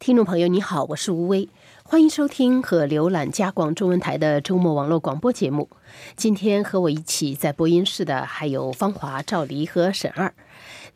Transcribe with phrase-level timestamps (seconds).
[0.00, 1.46] 听众朋友，你好，我是吴威，
[1.82, 5.68] 欢迎收听和浏览加广中文台的周末网络广播节目。
[6.16, 10.32] 今天和我一起在播音室的还有方华、赵黎和沈二。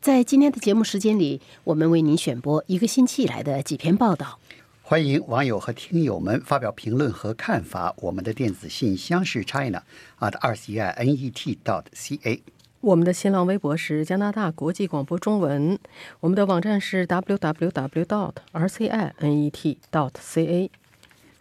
[0.01, 4.39] 在今天的节目时间里，我们为您选播一个星期以来的几篇报道。
[4.81, 7.93] 欢迎网友和听友们发表评论和看法。
[7.99, 9.83] 我们的电子信箱是 china
[10.19, 12.41] at r c i n e t dot c a。
[12.85, 15.79] 我们的新浪微博是加拿大国际广播中文，
[16.19, 18.05] 我们的网站是 www.
[18.05, 19.11] dot rcinet.
[19.91, 20.69] dot ca。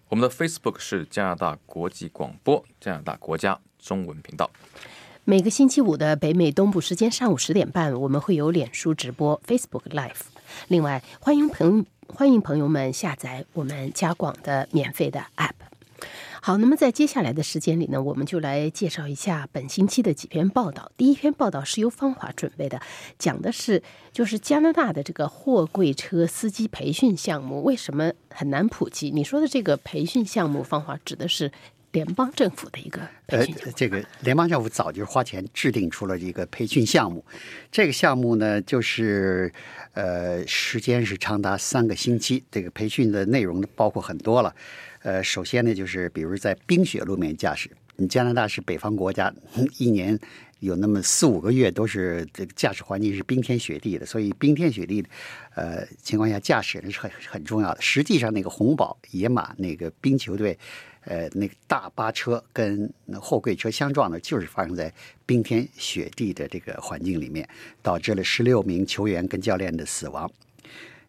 [0.08, 4.50] 我们的 Facebook 是加拿大国际广播加拿大国家中文频道。
[5.24, 10.22] 每个星期五的北美东部时间上午十点半，我们会有脸书直播 Facebook Live。
[10.68, 15.50] 另外，欢迎朋欢迎朋友们下载我们加广的免费的 App。
[16.46, 20.92] 好，那么在接下来的时间里呢，我们就来介绍一下本星期的几篇报道。
[20.94, 22.78] 第一篇报道是由方华准备的，
[23.18, 29.10] 讲的是就是加拿大的这个货柜车司机培训项目为什么很难普及？
[29.10, 31.50] 你说的这个培训项目，方华指的是
[31.92, 33.56] 联邦政府的一个培训。
[33.74, 37.24] 这个联邦政府早就花钱制定出了一个培训项目，
[37.72, 39.50] 这个项目呢，就是
[39.94, 44.54] 呃时间是长达三个星期，这个培训的内容包括很多了。
[45.04, 49.30] 呃，首先呢，就是比如在冰雪路面驾驶，你加拿大是北方国家，
[49.76, 50.18] 一年
[50.60, 55.08] 有那么四五个月都是这个驾驶环境是冰天雪地的，所以冰天雪地的，
[55.56, 57.80] 呃情况下驾驶是很很重要的。
[57.82, 60.58] 实际上，那个红宝野马那个冰球队，
[61.04, 64.90] 呃，那个大巴车跟货柜车相撞的，就是发生在
[65.26, 67.46] 冰天雪地的这个环境里面，
[67.82, 70.32] 导致了十六名球员跟教练的死亡。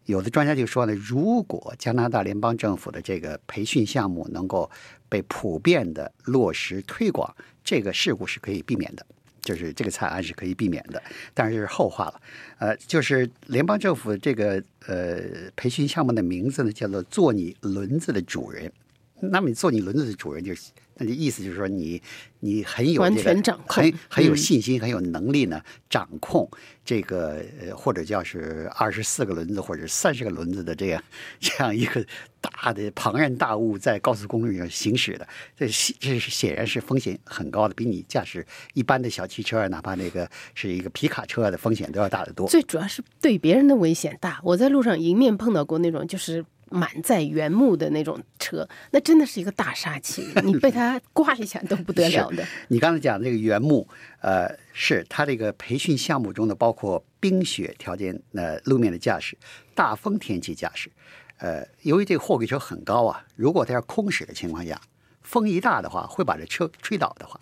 [0.05, 4.69] 有的专家就说呢，如果加拿大联邦政府的这个培训项目能够
[5.09, 9.05] 被普遍的落实推广，这个事故是可以避免的，
[9.41, 11.01] 就是这个惨案是可以避免的。
[11.33, 12.21] 但是后话了，
[12.59, 15.19] 呃，就是联邦政府这个呃
[15.55, 18.71] 培训项目的名字呢，叫做“做你轮子的主人”。
[19.19, 22.01] 那么你做你轮子的主人，就是那意思就是说你
[22.39, 26.49] 你很有完全掌控，很很有信心，很有能力呢，掌控
[26.83, 31.03] 这个呃或者叫是二十四个轮子或者三十个轮子的这样
[31.39, 32.05] 这样一个
[32.39, 35.67] 大的庞然大物在高速公路上行驶的，这
[35.99, 42.47] 这是显然是风险很高的，比你驾驶一般的小汽车，哪怕那个是一个皮卡车的风险都要大得多。
[42.47, 44.39] 最主要是对别人的危险大。
[44.43, 46.45] 我在路上迎面碰到过那种就是。
[46.69, 52.45] 满载原木的那种车，那真的是一个大杀器， 你被它刮一下都不得了的。
[52.69, 53.87] 你刚才讲这个原木，
[54.21, 59.37] 呃，是它这个培训项目中的，包括冰雪条件、呃路面的驾驶、
[59.73, 60.91] 大风天气驾驶。
[61.37, 64.79] 呃，由于这个货柜车很高啊，如果它要空驶的情况下，
[65.21, 67.39] 风一大的话，会把这车吹倒的话，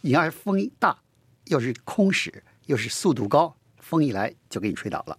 [0.00, 0.98] 你要是风一大，
[1.46, 5.16] 又是空驶，又是速度高，风一来就给你吹倒了。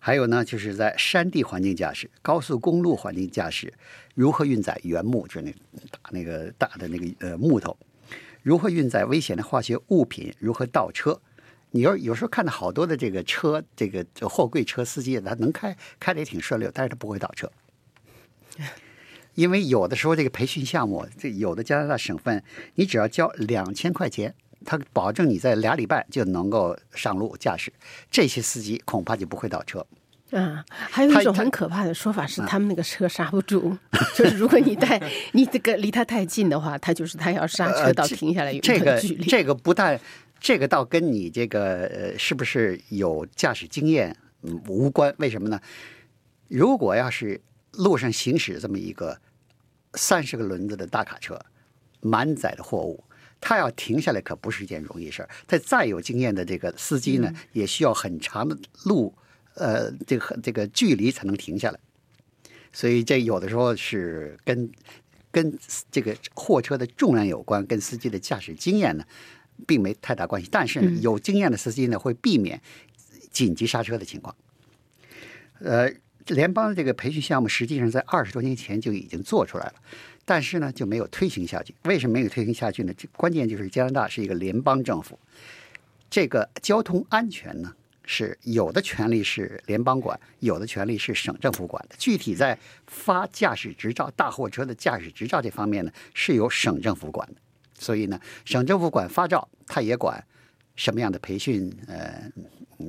[0.00, 3.72] 还有呢，就是在山地环境驾驶、高速公路环境驾驶，
[4.14, 5.52] 如何运载原木，就是那
[5.90, 7.76] 大那个大的那个呃木头，
[8.42, 11.20] 如何运载危险的化学物品，如何倒车。
[11.70, 17.50] 你要有时候看到好多的这个车，这个货柜车司机，他能开，开的也挺顺溜，但是他不会倒车，
[19.34, 22.42] 因为有的时候这个培训项目，这有的加拿大省份，
[22.76, 24.34] 你只要交两千块钱。
[24.64, 27.72] 他保证你在俩礼拜就能够上路驾驶，
[28.10, 29.86] 这些司机恐怕就不会倒车。
[30.30, 33.74] 啊，还有一种很可怕的说法是，他们那个车刹不住，
[34.14, 35.00] 就是如果你带
[35.32, 39.24] 你这个离他太近的话，他就是他要刹车到停下来有这个距离。
[39.24, 39.98] 这个不但
[40.38, 44.14] 这个倒跟你这个呃是不是有驾驶经验
[44.66, 45.14] 无关？
[45.16, 45.58] 为什么呢？
[46.48, 47.40] 如果要是
[47.72, 49.18] 路上行驶这么一个
[49.94, 51.40] 三十个轮子的大卡车，
[52.02, 53.02] 满载的货物。
[53.40, 55.28] 他要停下来可不是一件容易事儿。
[55.46, 59.14] 他再有经验的这个司机呢，也需要很长的路，
[59.54, 61.78] 呃，这个这个距离才能停下来。
[62.72, 64.70] 所以这有的时候是跟
[65.30, 65.58] 跟
[65.90, 69.04] 这个货车的重量有关，跟司机的驾驶经验呢，
[69.66, 70.48] 并没太大关系。
[70.50, 72.60] 但是有经验的司机呢，会避免
[73.30, 74.34] 紧急刹车的情况。
[75.60, 75.90] 呃，
[76.26, 79.74] 联邦的这个培训项目实际上在二十多年前就已经做出来了。
[80.30, 81.74] 但是呢，就没有推行下去。
[81.84, 82.92] 为什么没有推行下去呢？
[82.98, 85.18] 这关键就是加拿大是一个联邦政府，
[86.10, 87.72] 这个交通安全呢，
[88.04, 91.96] 是有的权利是联邦管，有的权利是省政府管的。
[91.96, 97.36] 具体在发驾驶执照、大货车的驾驶执照这方面呢，是由省政府管的。
[97.78, 100.22] 所以呢，省政府管发照，他也管
[100.76, 102.30] 什么样的培训，呃，
[102.76, 102.86] 呃，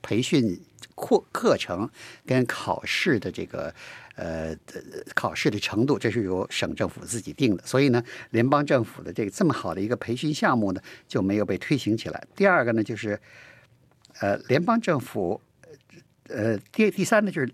[0.00, 0.58] 培训
[0.94, 1.86] 课课程
[2.24, 3.74] 跟考试的这个。
[4.16, 4.56] 呃，
[5.14, 12.26] 考试的程度，这是由省政府自己定的，所以呢，联邦政府的这个这么好的一个培训项目呢，就没有被推行起来。
[12.34, 13.20] 第二个呢，就是，
[14.20, 15.38] 呃，联邦政府，
[16.28, 17.52] 呃，第第三呢，就是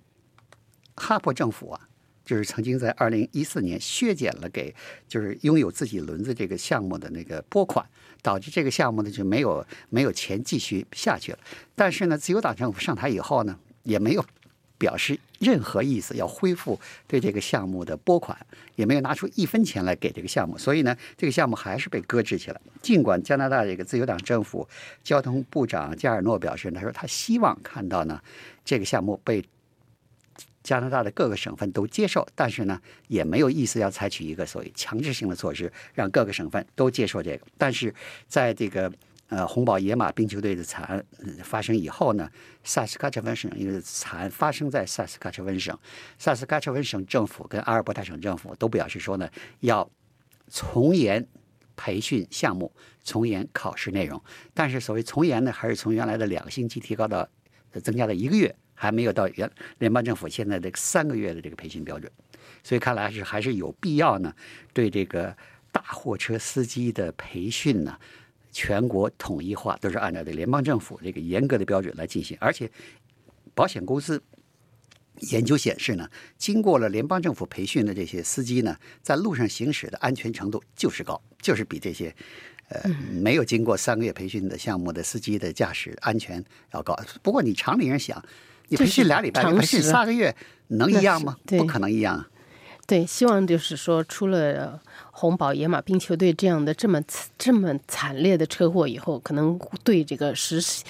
[0.94, 1.88] 哈珀政府啊，
[2.24, 4.72] 就是曾经在二零一四年削减了给
[5.08, 7.84] 就是拥有自己轮子这个项目的那个拨款，
[8.22, 11.38] 导致这个项目呢就没有没有钱继续下去了。
[11.74, 14.24] 但是呢，自由党政府上台以后呢，也没有
[14.78, 16.78] 表示任何意思要恢复
[17.08, 18.38] 对这个项目的拨款，
[18.76, 22.60] 也没有拿出一分钱来给这个项目，所以呢，这个项目还是被搁置起来。
[22.80, 24.68] 尽管加拿大这个自由党政府
[25.02, 28.20] 交通部长加尔诺表示，他说他希望看到呢
[28.64, 29.44] 这个项目被
[30.62, 37.44] 加拿大的各个省份都接受，但是呢，也没有意思要采取一个所谓强制性的措施，让各个省份都接受这个。
[37.58, 37.92] 但是
[38.28, 38.92] 在这个
[39.32, 41.02] 呃红宝野马冰球队的惨案
[41.42, 42.30] 发生以后呢，
[42.62, 45.76] 萨斯喀彻温省因为惨发生在萨斯喀彻温省，
[46.18, 49.26] 萨斯喀彻温省政府跟阿尔伯塔省政府都表示说呢，
[49.60, 49.90] 要
[50.48, 51.26] 从严
[51.74, 52.70] 培训项目，
[53.02, 54.22] 从严考试内容。
[54.52, 57.26] 但是所谓从严呢，还是从原来的两个星期提高到
[57.82, 58.54] 增加到一个月。
[58.74, 59.48] 还没有到原
[59.78, 62.10] 联邦政府现在的三个月的这个培训标准，
[62.64, 64.34] 所以看来是还是有必要呢，
[64.72, 65.36] 对这个
[65.70, 67.96] 大货车司机的培训呢，
[68.52, 72.36] 全国统一化，都是按照这联邦政府这个严格的标准来进行。
[72.38, 72.70] 而且，
[73.54, 74.22] 保险公司
[75.32, 76.08] 研究显示呢，
[76.38, 82.14] 经过了联邦政府培训的这些司机呢，在路上行驶的安全程度就是高，就是比这些
[82.68, 86.96] 呃没有经过三个月培训的项目的司机的驾驶安全要高。
[87.22, 88.24] 不过你常理上想。
[88.68, 90.34] 你培训俩礼拜，培训仨个月，
[90.68, 91.36] 能一样吗？
[91.44, 92.24] 不可能一样。
[92.86, 94.80] 对，希望就是说，出了
[95.12, 97.00] 红宝野马冰球队这样的这么
[97.38, 100.84] 这么惨烈的车祸以后，可能对这个实施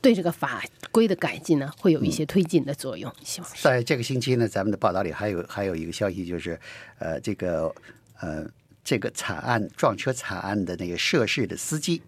[0.00, 3.10] 对这个法规的改进呢，会有一些推进的作用。
[3.24, 6.58] 希望在这个星期呢，咱们的报道里还有还有一个消息，就是
[6.98, 7.74] 呃，这个
[8.20, 8.44] 呃，
[8.84, 12.02] 这个惨案撞车惨案的那个涉事的司机，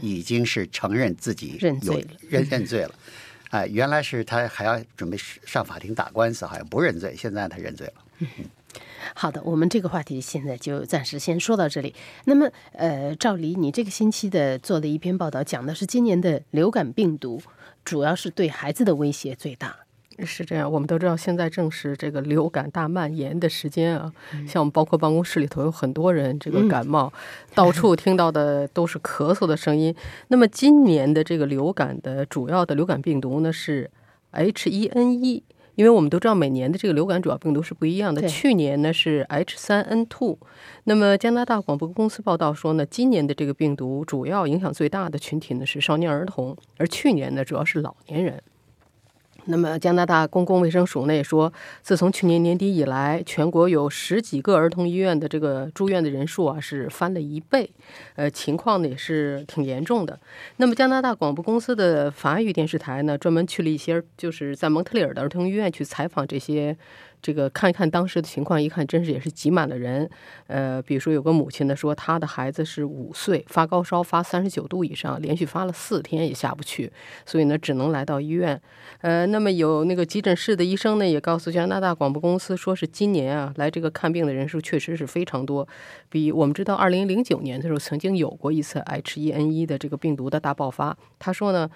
[0.00, 2.94] 已经是承认自己认罪了，认认罪了。
[3.50, 7.14] 哎，原来是他还要准备上法庭打官司，好像不认罪。
[7.16, 7.92] 现在他认罪了。
[8.18, 8.28] 嗯，
[9.14, 11.94] 好的，我们这个话题现在就暂时先说到这里。
[12.24, 17.40] 那么，呃，赵黎，你这个星期的做的一篇报道，讲的是今年的流感病毒，
[17.84, 19.76] 主要是对孩子的威胁最大。
[20.24, 24.12] 是这样，我们都知道现在正是这个流感大蔓延的时间啊。
[24.48, 27.12] 像我们包括办公室里头有很多人这个感冒，
[27.54, 29.94] 到处听到的都是咳嗽的声音。
[30.26, 33.88] 那么今年的这个流感的主要的流感病毒呢是
[34.32, 35.42] H1N1，
[35.78, 38.20] 因为我们都知道每年的这个流感主要病毒是不一样的。
[38.26, 40.36] 去年呢是 H3N2。
[40.84, 48.42] 那么加拿大广播公司报道说呢，今年的这个病毒主要影响最大的群体呢是少年儿童，而去年呢主要是老年人。
[49.50, 51.50] 那么，加拿大公共卫生署呢也说，
[51.82, 57.70] 自从去年年底以来，全国有十几个儿童医院的这个住院的人数啊是翻了一倍，
[58.16, 60.20] 呃，情况呢也是挺严重的。
[60.58, 66.76] 那么，加拿大广播公司的法语电视台呢，专门去了一些就是在蒙特利尔的儿童医院去采访这些。
[67.20, 70.08] 这个看一看当时的情况，一看真是也是挤满了人。
[70.46, 76.92] 呃，比如说有个母亲呢说，她的孩子是五岁，发高烧发三十九度以上，连续发了四天也下不去，
[77.26, 78.62] 所以呢只能来到医院。
[79.00, 85.68] 呃，那那么有那个急诊室的医生呢也告诉加拿大广播公司，说是今年啊来这个看病的人数确实是非常多，
[86.08, 90.98] 比我们知道二零零九年的时候曾经有过一次 H1N1 的这个病毒的大爆发。
[91.20, 91.70] 他说呢。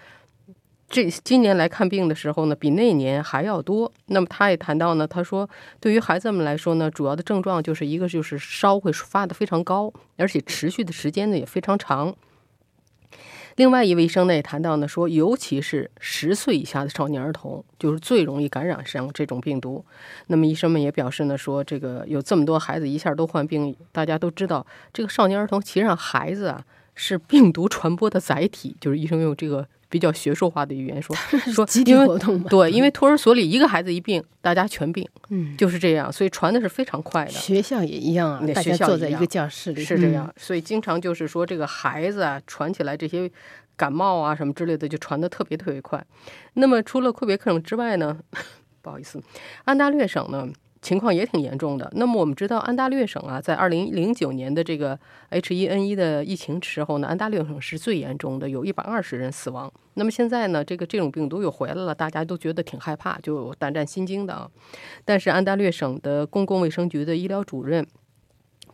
[0.88, 3.90] 这今年来看病的时候呢，比那年还要多。
[4.08, 5.48] 那么他也谈到呢，他说，
[5.80, 12.14] 对于孩子们来说呢，主要的症状就是一个就是烧会发的非常高，而且持续的时间呢也非常长。
[13.56, 19.84] 另外一位医生呢也谈到呢，说尤其是十岁以下的少年儿童，就是最容易感染上这种病毒。
[20.26, 29.66] 那么医生们也表示呢，说这个有这么多孩子一下都患病，大家都知道，这个少年儿童其实上孩子啊是病毒传播的载体，就是医生用这个。
[29.92, 31.14] 比较学术化的语言说
[31.52, 37.30] 说，集体活动对，因为托儿所里一个孩子一病，大家全病，嗯，就是这样，所以传的是非常快的。
[37.32, 43.30] 学校也一样啊，大家坐在一个教室里是这样，所以经常就是说这个孩子啊，传起来这些
[43.76, 46.02] 感冒啊什么之类的，就传的特别特别快。
[46.54, 48.18] 那么除了魁北克省之外呢，
[48.80, 49.22] 不好意思，
[49.66, 50.48] 安大略省呢。
[50.82, 51.90] 情况也挺严重的。
[51.94, 54.98] 那么我们知道，安大略省啊，在二零零九年的这个
[55.30, 59.72] H1N1 的疫情时候呢，安大略省是最严重的，有一百二十人死亡。
[59.94, 64.50] 那么现在呢，这个这种病毒又回来了，大家都觉得挺害怕，就胆战心惊的啊。
[65.04, 67.86] 但是安大略省的公共卫生局的医疗主任。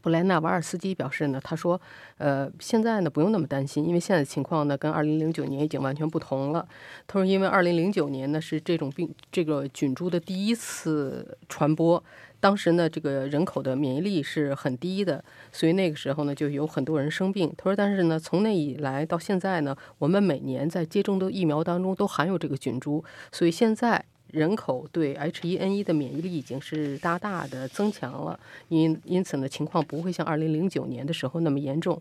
[0.01, 1.81] 布莱纳瓦尔斯基表示呢，他说，
[2.19, 6.67] 呃，现在呢不用那么担心，因为现在的情况呢跟2009年已经完全不同了。
[7.07, 12.03] 他说，因为2009年呢是这种病这个菌株的第一次传播，
[12.41, 17.53] 当时呢这个人口的免疫力是很低的，所以那个时候呢就有很多人生病。
[17.57, 24.05] 他说，但是呢从那以来到现在呢，我们每年在接种的疫苗当中都含有这个菌株，所以现在。
[24.31, 32.01] 人口对 H1N1 的免疫力已经是大大的增强了，因因此呢，情况不会像2009年的时候那么严重。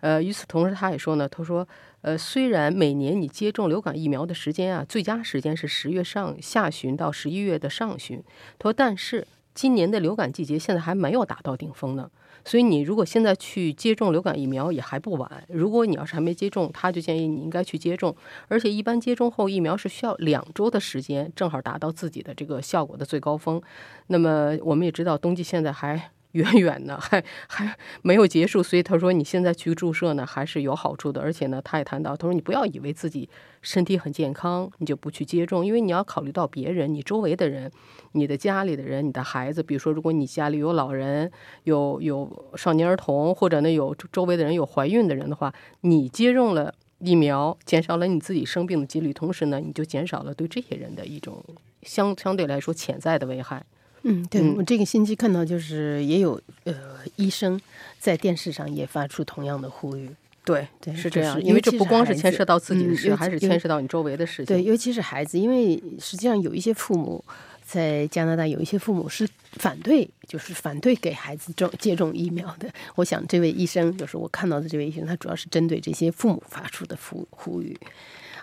[0.00, 1.66] 呃，与此同时，他也说呢，他说，
[2.00, 8.22] 呃，虽然每年你接种流感疫苗的时间啊，最佳时间是十月上下旬到十一月的上旬，
[8.58, 12.10] 他说，但是今年的流感季节现在还没有达到顶峰呢。
[12.48, 15.30] 所以你如果现在去接种流感疫苗也还不晚。
[15.48, 18.16] 如果你要是还没接种，他就建议你应该去接种。
[18.48, 23.60] 而且一般接种后疫苗是需要两周的时间，正好达到自己的这个效果的最高峰。
[24.06, 26.10] 那么我们也知道冬季现在还。
[26.38, 33.28] 远远呢， 还还没有结束，所以他说你现在去注射呢还是有好处的，而且呢，他也谈到，他说你不要以为自己
[33.60, 37.70] 身体很健康，你就不去接种，因为你要考虑到别人，你周围的人，
[38.12, 41.30] 你的家里的人，你的孩子，比如说如果你家里有老人，
[41.64, 51.44] 有有少年儿童，或者呢有周围的人有怀孕的人的话，你接种了疫苗，减少了你自己生病的几率，同时呢，你就减少了对这些人的一种
[51.82, 53.64] 相相对来说潜在的危害。
[54.02, 56.74] 嗯，对我这个星期看到，就是也有呃
[57.16, 57.60] 医生
[57.98, 60.10] 在电视上也发出同样的呼吁。
[60.44, 64.46] 对对，是这样，因为这不光是牵涉到自己的事，还是牵涉到你周围的事情。
[64.46, 67.22] 对，尤其是孩子，因为实际上有一些父母
[67.62, 72.66] 在加拿大，有一些父母是反对，就是反对给孩子种接种疫苗的。
[72.94, 77.78] 我想这位医生，就是我看到的这位医生，他主要是针对这些父母发出的呼呼吁。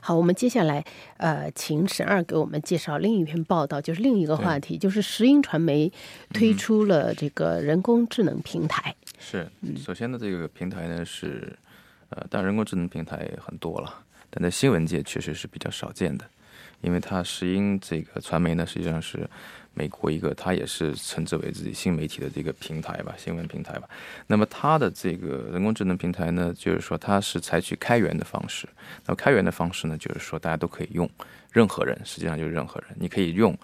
[0.05, 0.85] 好，我们接下来
[1.17, 5.91] 呃，请沈二给我们介绍另一篇报道，就是另一个话题，就是石英传媒
[6.31, 8.95] 推出了这个人工智能平台。
[9.17, 11.57] 是，首先呢，这个平台呢是
[12.09, 13.91] 呃，当然人工智能平台很多了，
[14.29, 16.29] 但在新闻界确实是比较少见的，
[16.81, 19.27] 因为它石英这个传媒呢实际上是。
[19.75, 23.88] 美国一个，他也是称之为自己新媒体的这个平台吧，新闻平台吧。
[24.25, 28.67] 那么它的这个人工智能平台呢，就是说它是采取开源的方式。
[29.05, 31.08] 那么开源的方式呢，就是说大家都可以用，
[31.51, 33.55] 任何人实际上就是任何人，你可以用。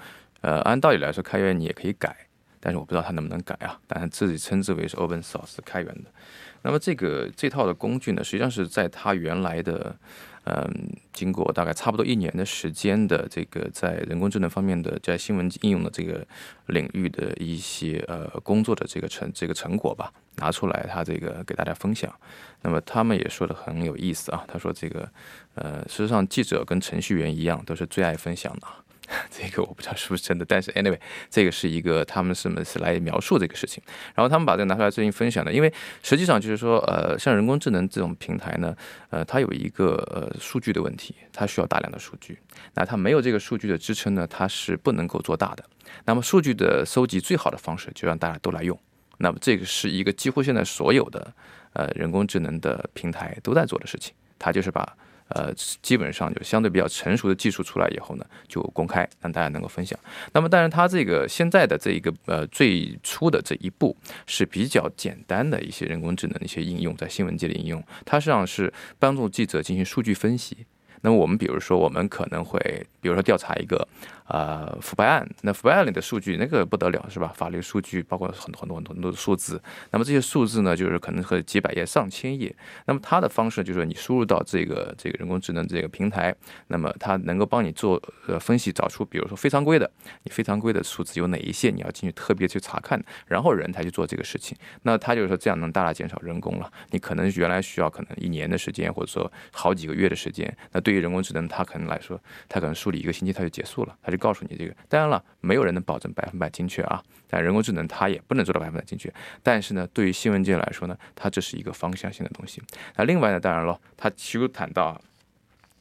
[0.41, 2.15] 呃，按道理来说，开源你也可以改，
[2.62, 3.77] 但是我不知道它能不能改啊。
[3.88, 6.10] 但是自己称之为是 open source 开源的。
[6.62, 9.98] 那么这个这套的工具呢，实际上是在它原来的。
[10.44, 16.25] 嗯，经过大概差不多一年的时间的这个在人工智能方面的在新闻应用的这个
[16.65, 22.12] 领域的一些呃工作的这个成这个成果吧，拿出来他这个给大家分享。
[22.63, 25.08] 那么他们也说的很有意思啊，他说这个
[25.53, 28.65] 呃，事实上记者跟程序员一样，都是最爱分享的。
[29.30, 30.98] 这个我不知道是不是真的，但是 anyway，
[31.30, 33.84] 这个是一个他们是么是来描述这个事情，
[34.15, 38.74] 然后他们把这个拿出来进行分享的，因为实际上就是说，呃，像人工智能这种平台呢，
[39.10, 42.38] 呃，它有一个呃数据的问题，它需要大量的数据，
[42.74, 45.65] 那它没有这个数据的支撑呢，它是不能够做大的。
[46.06, 48.80] 那么数据的收集最好的方式就让大家都来用，
[49.18, 51.34] 那么这个是一个几乎现在所有的
[51.74, 54.96] 呃人工智能的平台都在做的事情，它就是把。
[55.35, 59.97] 呃，基本上就相对比较成熟的技术出来以后呢，就公开让大家能够分享。
[60.33, 63.95] 那么，但是它这个现在的这一个呃最初的这一步
[64.25, 70.65] 是比较简单的一些人工智能的一些应用，在新闻界的应用，它实际上是帮助记者进行数据分析。
[71.01, 72.60] 那么我们比如说，我们可能会
[73.01, 73.88] 比如说调查一个。
[74.27, 77.34] 呃，腐败案，那腐败案里的数据那个不得了，是吧？
[77.36, 82.55] 法律数据包括很多很多很多很多的数字，那么这些数字呢，就是可能会几百页、上千页。
[82.86, 86.34] 那么它的方式就是你输入到这个这个人工智能这个平台，
[86.67, 89.91] 那么它能够帮你做呃分析，找出比如说非常规的，
[90.24, 94.58] 你非常规的数字有哪一些，你要进去特别去查看，然后人才去做这个事情。
[94.84, 96.72] 那它就是说这样能大大减少人工了。
[96.91, 104.21] 你可能原来需要可能一年的时间，或者说好几个月的时间，那对对于人工智能它可能来说，它可能梳理一个星期它就结束了，它就。
[104.21, 107.03] 告诉你这个，当然了，没有人能保证百分百精确啊。
[107.27, 109.12] 但人工智能它也不能做到百分百精确。
[109.41, 112.62] 但是呢，对于新闻界来说呢，它这是一个方向性的东西。
[112.98, 115.01] 那另外呢，当然了，它其实谈到，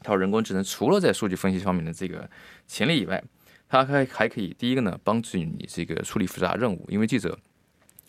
[0.02, 2.30] 它人工智能除了在数据分析方面的这个
[2.66, 3.22] 潜力以外，
[3.68, 7.38] 它还还可以第一个呢，帮助你这个处理复杂任务，因为记者。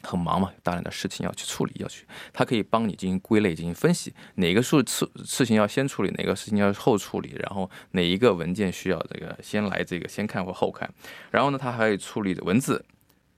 [0.03, 10.91] 很忙嘛，大量的事情要去处理，要去，它可以帮你进行归类、进行分析，哪个数事事情要先处理，哪个事情要后处理，然后哪一个文件需要这个先来这个先看或后看，
[11.31, 12.83] 然后呢，它还有处理的文字、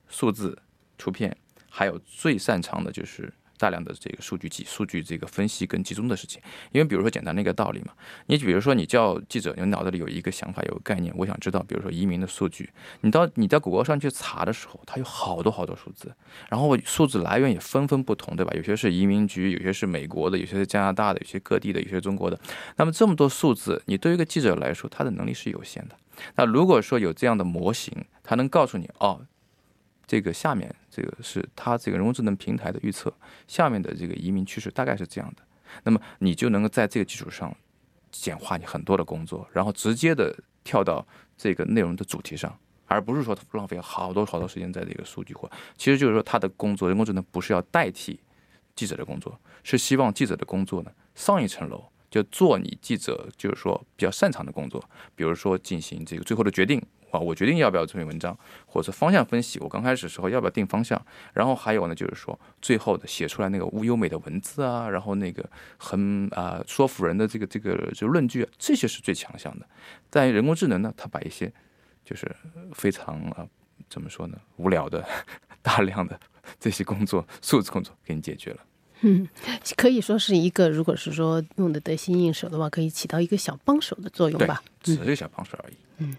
[0.08, 0.58] 数字、
[0.98, 1.36] 图片，
[1.70, 3.34] 还有最擅长的就是。
[3.58, 6.42] 大量的这个数据集、数据这个分析跟集中的事情，
[6.72, 7.94] 因为比如说简单的一个道理嘛，
[8.28, 12.70] 你比如说你叫记者，你脑子里有一个想法、有个概念，我想知道，比如说移民的数据，
[13.02, 16.14] 你到你在谷歌上去查的时候，它有好多好多数字，
[16.50, 18.52] 然后数字来源也纷纷不同，对吧？
[18.56, 22.40] 有些是移民局，有些是美国的，有些是加拿大的，有些各地的，有些中国的。
[22.78, 25.96] 那么这么多数字，你对于一个记者来说，他的能力是有限的。
[26.36, 29.22] 那如果说有这样的模型，它能告诉你，哦。
[30.06, 33.14] 这个下面这个是它这个人工智能平台的预测，
[33.48, 35.44] 下面的这个移民趋势大概是这样的，
[35.84, 37.56] 那么你就能够在这个基础上
[38.12, 41.06] 简化你很多的工作，然后直接的跳到
[41.38, 48.20] 这个内容的主题上，而不是说浪费好多好多时间在这个数据化，其实就是说他的工作，人工智能不是要代替
[48.76, 51.84] 记者的工作，是希望记者的工作呢上一层楼。
[52.12, 56.80] 就做你记者就是说比较擅长的工作，比如说进行这个最后的决定
[57.14, 61.00] 啊，我决定要不要这篇文章，或者是方向分析，我刚开始的时候要不要定方向，
[61.32, 69.68] 然后还有呢就是说最后的写出来那个优美的文字啊，然后那个很啊说服人的这个这个就论据啊，这些是最强项的。
[70.10, 71.54] 但人工智能呢，它把一些
[72.04, 72.36] 就是
[72.74, 73.48] 非常啊
[73.88, 75.08] 怎么说呢无聊的
[75.62, 76.20] 大量的
[76.60, 78.60] 这些工作数字工作给你解决了。
[79.06, 79.28] 嗯，
[79.76, 84.64] 可以说是一个，如果是说用的得心应手的话，可以起到一个小帮手的作用吧。
[84.82, 85.74] 只是小帮手而已。
[85.98, 86.16] 嗯，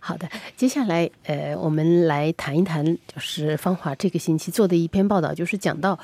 [0.00, 0.28] 好的。
[0.56, 5.98] 接下来，呃，我们来谈一谈，就是芳华这个星期做的一篇报道，就是讲到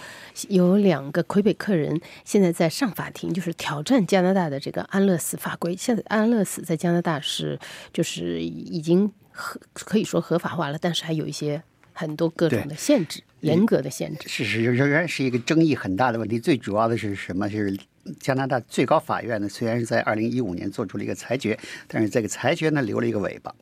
[0.48, 5.76] 有两个魁北克人现在在上法庭，就是挑战加拿大的这个安乐死法规。
[5.76, 7.58] 现在安乐死在加拿大是
[7.92, 11.62] 就是已经合可以说合法化了，但是还有一些
[11.92, 13.22] 很多各种的限制。
[13.42, 16.40] 严格的限制，事实仍然是一个争议很大的问题。
[16.40, 17.48] 最主要的是什么？
[17.48, 17.78] 就是
[18.18, 23.54] 加拿大最高法院呢，虽然是在二零一五年做出了一个裁决，但是这个裁决呢留了一个尾巴，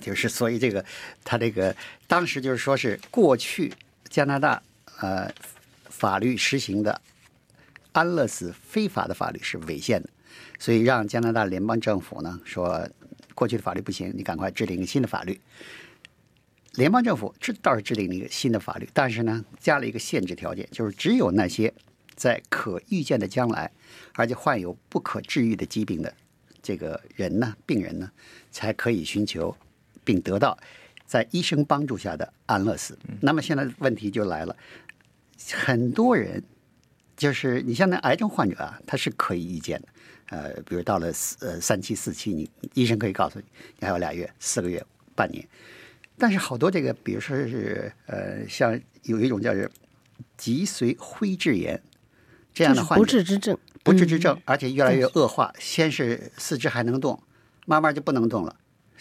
[0.00, 0.84] 就是所以这个
[1.24, 1.74] 他这个
[2.06, 3.72] 当时就是说是过去
[4.08, 4.62] 加拿大
[5.00, 5.30] 呃
[5.84, 7.00] 法律实行的
[7.92, 10.08] 安乐死非法的法律是违宪的，
[10.58, 12.88] 所以让加拿大联邦政府呢说
[13.34, 15.40] 过去的法律不行，你赶快制定一个新的法律。
[16.78, 21.74] 联邦政府制倒是制定了一个新的法律，但是呢，加了一个限制条件，就是只有那些
[22.14, 23.68] 在可预见的将来，
[24.14, 26.14] 而且患有不可治愈的疾病的
[26.62, 28.08] 这个人呢，病人呢，
[28.52, 29.56] 才可以寻求
[30.04, 30.56] 并得到
[31.04, 32.96] 在医生帮助下的安乐死。
[33.20, 34.56] 那么现在问题就来了，
[35.50, 36.40] 很多人
[37.16, 39.88] 就是你像那癌症患者啊，他是可以预见的，
[40.26, 43.46] 呃，比如到了四呃三期四期，你医生可以告诉你，
[43.80, 44.80] 你还有俩月、四个月、
[45.16, 45.44] 半年。
[46.18, 49.70] 但是好多这个，比如说是呃，像有一种叫是
[50.36, 51.80] 脊髓灰质炎
[52.52, 55.52] 这样的患者，不治之症，不治之症，而且越来越恶化。
[55.58, 57.22] 先是四肢还能动，
[57.66, 58.56] 慢慢就不能动了，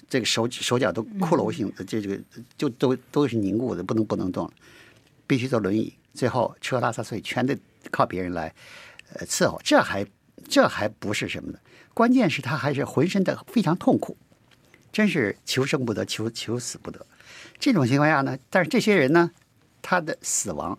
[0.07, 2.19] 这个手手脚都骷髅性的，这这个
[2.57, 4.53] 就都都是凝固的，不能不能动了，
[5.25, 5.93] 必须坐轮椅。
[6.13, 7.57] 最后吃喝拉撒睡全得
[7.91, 8.53] 靠别人来
[9.13, 10.05] 呃伺候，这还
[10.47, 11.59] 这还不是什么的，
[11.93, 14.17] 关键是他还是浑身的非常痛苦。
[14.91, 17.05] 真是求生不得，求求死不得。
[17.59, 19.31] 这种情况下呢，但是这些人呢，
[19.81, 20.77] 他的死亡，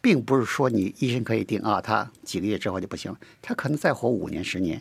[0.00, 4.80] 并不是说你医生可以定啊，他几个月之后就不行了，他可能再活五年、十年。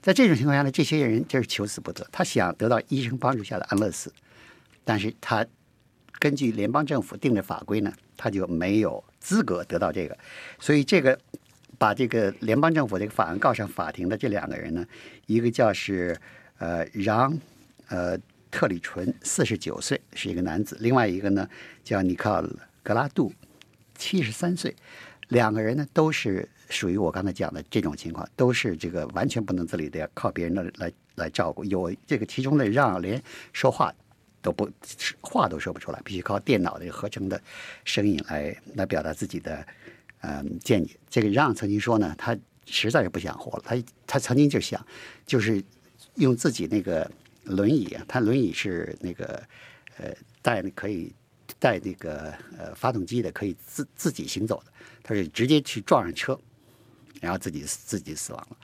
[0.00, 2.06] 在这种情况下呢，这些人就是求死不得。
[2.12, 4.12] 他想得到医生帮助下的安乐死，
[4.84, 5.44] 但是他
[6.20, 10.16] 根据联邦政府定的法规呢，他就没有资格得到这个。
[10.60, 11.18] 所以这个
[11.76, 14.86] 把这个联邦政府这个法案告上法庭的这两个人呢，
[15.26, 16.16] 一个叫是
[16.58, 17.36] 呃让。
[17.88, 18.18] 呃，
[18.50, 21.48] 特里纯四十九岁，是一个男子；另外一个呢，
[21.84, 22.48] 叫尼克
[22.82, 23.32] 格拉杜，
[23.96, 24.74] 七十三岁。
[25.28, 31.64] 两个人呢，都是属于我刚才讲的这种情况，都是这个完全不能自理的，要靠别人的来来照顾。
[31.64, 33.20] 有这个其中的让连
[33.52, 33.92] 说话
[34.40, 34.70] 都不
[35.20, 37.40] 话都说不出来，必须靠电脑的合成的
[37.84, 39.66] 声音来来表达自己的
[40.20, 40.96] 嗯建议。
[41.10, 44.84] 这个让曾经说呢，他实在是不想活了，他他曾经就想，
[45.26, 45.62] 就是
[46.14, 47.10] 用自己那个。
[47.46, 49.42] 轮椅啊，他轮椅是那个
[49.98, 51.12] 呃带可以
[51.58, 54.72] 带那个呃发动机的，可以自自己行走的。
[55.02, 56.38] 他是直接去撞上车，
[57.20, 58.56] 然后自己自己死亡了。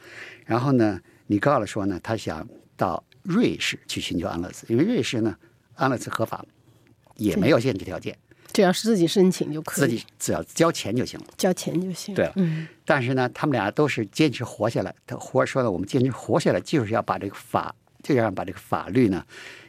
[0.45, 5.37] 然后呢，你告了说呢，他想到瑞士去寻求安乐死，因为瑞士呢
[5.75, 6.45] 安乐死合法，
[7.17, 8.19] 也没有限制条件，
[8.53, 12.15] 只要是自己申请就可以，自己只要交钱就行了，交钱就行。
[12.17, 12.67] 对，嗯。
[12.85, 14.93] 但是呢，他们俩都是坚持活下来。
[15.07, 17.75] 他活说呢，我们坚持活下来，就是要把这个法。
[18.03, 19.25] 就要把这个法律呢，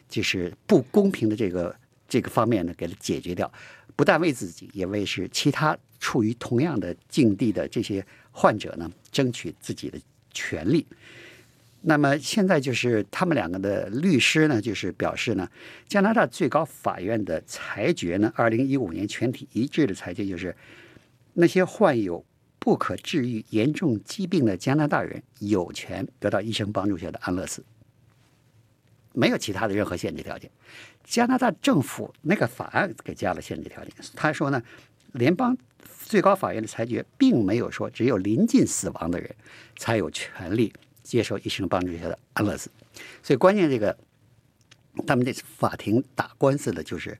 [0.10, 1.76] 就是不公平的这个
[2.08, 3.52] 这个方面呢，给它解决掉，
[3.96, 10.00] 不但为自己，也为是其他处于同样的境地的这些患者呢，争取自己的
[10.32, 10.86] 权利。
[11.86, 15.50] 那么现在就是他们两个的律师呢，就是表示呢，
[15.88, 20.56] 加拿大最高法院的裁决呢，二零一五年全体一致的裁决就是，
[21.34, 22.26] 那些患有
[22.58, 27.62] 不可治愈严重疾病的加拿大人有权得到医生帮助下的安乐死。
[29.13, 30.49] 没有其他的任何限制条件，
[31.04, 33.93] 加拿大政府那个法案给加了限制条件。
[34.15, 34.62] 他说呢，
[35.13, 35.58] 联邦
[36.04, 39.34] 最高法院的裁决并没有说只有临近死亡的人
[39.78, 42.69] 才有权利接受医生帮助下的安乐死。
[43.21, 43.97] 所以关键这个，
[45.08, 47.17] 他们这次法庭打官司的就是，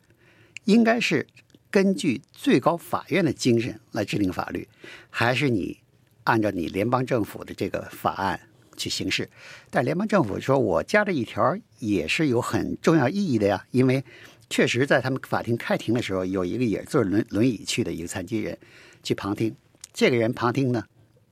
[0.66, 1.26] 应该是
[1.72, 4.68] 根据最高法院的精神来制定法律，
[5.10, 5.80] 还是你
[6.24, 8.40] 按照你联邦政府的这个法案
[8.76, 9.30] 去行事。
[9.70, 14.04] 但联邦政府说，我加这一条也是有很重要意义的呀，因为
[14.50, 18.58] 确实在他们法庭开庭的时候，有一个也坐轮轮椅去的一个残疾人
[19.02, 19.56] 去旁听，
[19.94, 20.84] 这个人旁听呢，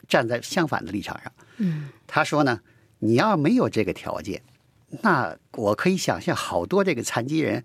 [0.07, 2.61] 站在相反的立场上，嗯，他说呢，
[2.99, 4.41] 你要没有这个条件，
[5.01, 7.63] 那我可以想象好多这个残疾人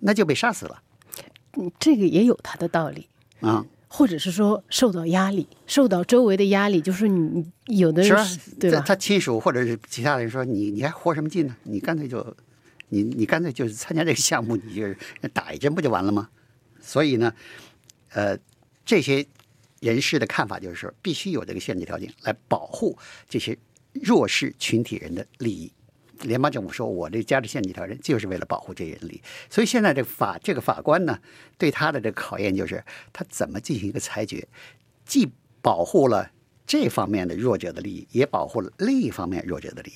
[0.00, 0.82] 那就被杀死了
[1.56, 3.08] 嗯这个也有他的道理。
[3.40, 3.64] 啊。
[3.92, 8.38] 或者是说受到压力，受到周围的压力，就是你你有的人是？
[8.52, 8.78] 对吧？
[8.78, 11.56] 他他亲属或者是其他人说你你还活什么劲呢？
[11.64, 12.24] 你干脆就
[12.88, 14.96] 你你干脆就是参加这个项目，你就是
[15.32, 16.30] 打一针不就完了吗？
[16.80, 17.34] 所以呢，
[18.12, 18.38] 呃，
[18.86, 19.26] 这些
[19.80, 22.96] 人士的看法就是说，必须有这个限制条件来保护
[23.28, 23.58] 这些
[23.92, 25.72] 弱势群体人的利益。
[26.22, 29.22] 联邦政府说，我这加这限制条人就是为了保护这些人利益。
[29.48, 31.18] 所以现在这个法这个法官呢，
[31.58, 34.46] 对他的这个考验就是他怎么进行一个裁决，
[35.04, 35.30] 既
[35.62, 36.30] 保护了
[36.66, 39.94] 这方面的弱者的利益，也保护了另一方面弱者的利益。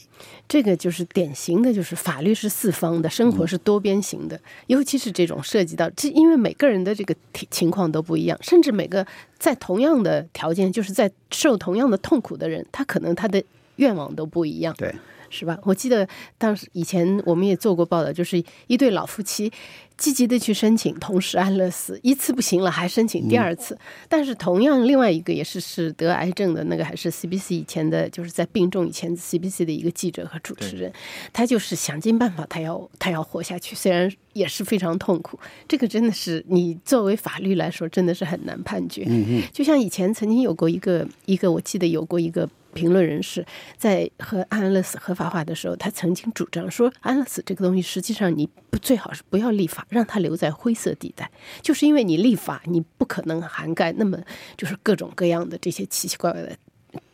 [0.48, 4.40] 这个就是典型的，就是法律是四方的，生活是多边形的。
[4.66, 7.14] 尤其是这种涉及到，这因为每个人的这个
[7.48, 9.06] 情况都不一样，甚至每个
[9.38, 13.42] 在同样的条件，就是在受同样的痛苦的人，他可能他的
[13.76, 14.74] 愿望都不一样。
[14.76, 14.92] 对，
[15.34, 15.58] 是吧？
[15.64, 19.52] 我记得当时以前我们也做过报道，就是一对老夫妻
[19.96, 23.76] 积极的去申请同时安乐死，一次不行了还申请第二次。
[24.08, 30.92] 但是同样，另外一个也是是得癌症的那个，还是 CBC 以前的，就是在病重以前 CBC 的一个记者和主持人，
[31.32, 35.38] 他就是想尽办法，他要他要活下去，虽然也是非常痛苦。
[35.68, 39.04] 这个真的是你作为法律来说，真的是很难判决。
[39.08, 43.46] 嗯嗯，就像以前曾经有过一个一个，我记得有过一个评论人士
[43.78, 51.30] 在和安乐死合法化的时候，他曾经主张说，安乐死这个东西实际上你不最好是不要立法，让它留在灰色地带，
[51.62, 54.18] 就是因为你立法，你不可能涵盖那么
[54.56, 56.58] 就是各种各样的这些奇奇怪怪的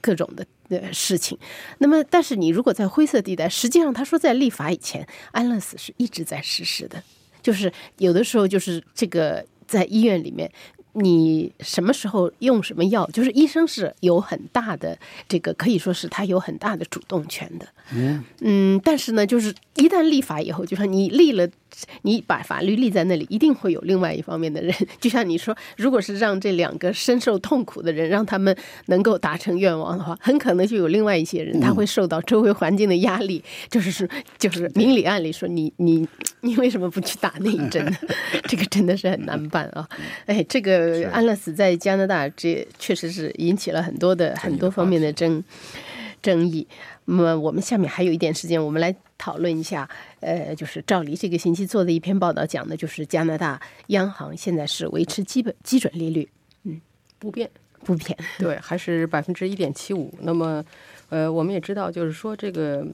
[0.01, 0.45] 各种的。
[0.71, 1.37] 呃，事情，
[1.79, 7.03] 那么，但是你如果在灰色地带，实际上他说在立法以前，安乐死是一直在实施的，
[7.43, 10.49] 就是有的时候就是这个在医院里面，
[10.93, 14.99] 你什么时候用什么药，就是医生是有很大的
[15.29, 17.67] 这个可以说是他有很大的主动权的。
[18.41, 21.49] 嗯但是呢，就是一旦立法以后，就说你立了，
[22.03, 36.07] 你把法律立在那里，一定会有另外一方面的人， 就像你说，如果是让这两个深受痛苦的人，让他们能够达成愿望的话，很可能就有另外一些人，他会受到周围环境的压力， 就是说就是明里暗里说你你
[36.41, 37.97] 你为什么不去打那一针呢？
[38.49, 39.89] 这个真的是很难办啊！
[40.27, 45.43] 哎，这个安乐死在加拿大，这确实是引起了很多的很多方面的争
[46.23, 46.67] 争议。
[47.07, 49.87] 那么我们下面还有一点时间，我们来讨论一下，
[50.21, 56.27] 呃，就是赵黎这个星期做的一篇报道，讲的就是加拿大央行现在是维持基本基准利率
[56.65, 56.81] 嗯
[57.19, 57.51] 不变。
[57.85, 58.17] 不变。
[58.39, 60.13] 对，还是百分之一点七五。
[60.21, 60.65] 那么，
[61.11, 62.87] 呃，我们也知道，就是说这个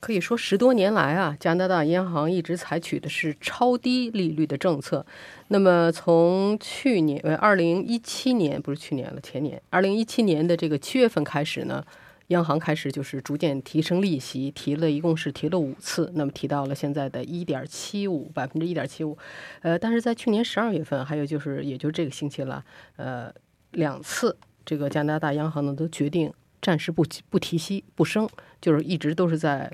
[0.00, 5.04] 可以说十多年来啊，加拿大央行一直采取的是超低利率的政策。
[5.48, 11.84] 那么从去年呃二零一七年不是去年了，前年二零一七年的这个七月份开始呢。
[12.28, 19.16] 央行开始就是逐渐提升利息，提了一共是提了五次，那么提到了现在的一点七五百分之一点七五，
[19.60, 22.64] 呃，但是在去年十二月份，还有就是也就这个星期了，
[22.96, 23.32] 呃，
[23.72, 26.32] 两次这个加拿大央行呢都决定
[26.62, 28.28] 暂时不不提息不升，
[28.60, 29.70] 就是一直都是在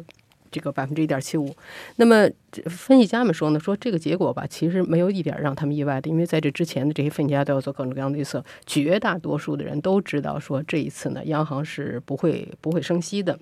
[0.51, 1.55] 这个百分之一点七五。
[1.97, 13.39] 那么这分析家们说呢，说这个结果吧，其实没有一点让他们意外的，因为在这之前的这些分析家都要做各种各样的预测，绝大多数的人都知道说这一次呢，央行是不会不会升息的。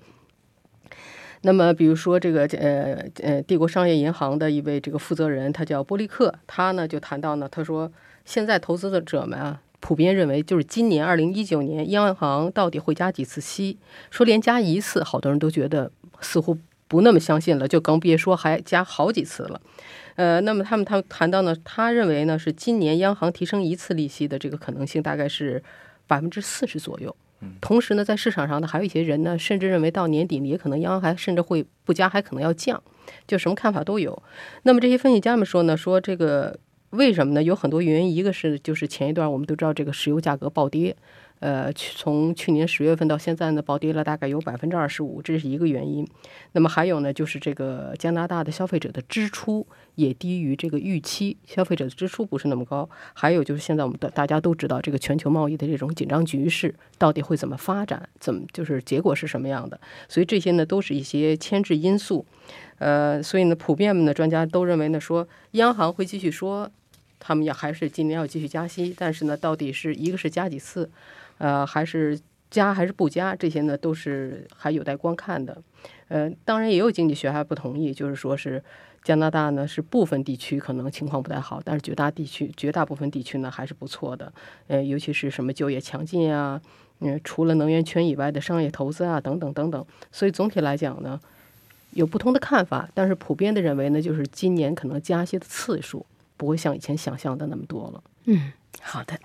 [1.41, 7.89] 那么，比如说这个呃呃，帝国商业银行的一位这个负责人，他叫波利克，他呢就谈到呢，他说
[8.25, 13.77] 现在投资者们啊，普遍认为就是今年二零一九年央行到底会加几次息？
[14.11, 16.57] 说连加一次，好多人都觉得似乎
[16.89, 19.61] 不那么相信了，就更别说还加好几次了。
[20.15, 25.63] 呃，那么他们他谈到呢，他认为呢是今年央行提升一次利息的这个可能性大概是
[26.07, 27.15] 百分之四十左右。
[27.61, 32.83] 同时呢，在市场上呢，还有一些人呢，甚至认为到年底也可能央行还甚至会不加，还可能要降，
[33.25, 34.21] 就什么看法都有。
[34.63, 37.41] 那么这些分析家们说呢，说这个为什么呢？
[37.41, 40.93] 有很多原因，一个是就是前一段我们都知道这个石油价格暴跌，
[41.39, 46.05] 呃，去从去年十月份到现在呢，暴跌了大概有百分之二十五，这是一个原因。
[46.51, 52.89] 那么还有呢，就是这个加拿大的消费者的支出也低于这个预期，消费者的支出不是那么高。
[53.13, 59.79] 还有就是现在我们的大家都知道，这个全球贸易的这种紧张局势到底会怎么发展，怎么就是结果是什么样的？
[60.07, 62.25] 所以这些呢都是一些牵制因素。
[62.79, 66.69] 呃，所以呢，普遍的专家都认为呢，说央行会继续说，
[67.19, 70.89] 他们要还是今年要继续加息，但是呢，到底是一个是加几次，
[71.37, 75.61] 呃，还是加还是不加，这些呢都是还有待观看的。
[76.07, 78.63] 呃，当然也有经济学还不同意，就是说是
[79.03, 84.31] 加拿大呢是部分地区可能情况不太好，但是绝大地区绝大部分地区呢还是不错的。
[84.67, 86.59] 呃，尤其是什么就业强劲啊，
[86.99, 89.85] 嗯，除了能源圈以外的商业投资啊等等等等。
[90.11, 91.19] 所以总体来讲呢，
[91.91, 96.05] 有不同的看法，但是普遍的认为呢，就是今年可能加息的次数
[96.39, 98.01] 不会像以前想象的那么多了。
[98.23, 99.19] 嗯，好的。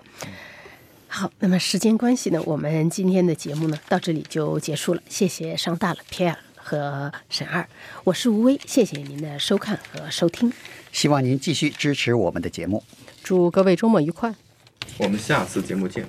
[1.07, 5.01] 好，那么时间关系呢，我们今天的节目呢到这里就结束了。
[5.07, 7.65] 谢谢上大了 Pierre 和沈二，
[8.03, 10.51] 我是吴威，谢谢您的收看和收听。
[10.91, 12.83] 希望您继续支持我们的节目。
[13.23, 14.35] 祝各位周末愉快。
[14.97, 16.03] 我们下次节目见。